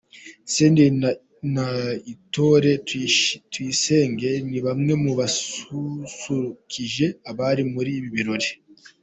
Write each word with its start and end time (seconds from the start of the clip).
Senderi 0.53 0.91
na 1.55 1.67
Intore 2.11 2.71
Tuyisenge 3.51 4.29
ni 4.49 4.59
bamwe 4.65 4.93
mu 5.03 5.11
basusurukije 5.19 7.05
abari 7.29 7.63
muri 7.75 7.91
ibi 7.97 8.09
birori. 8.17 8.49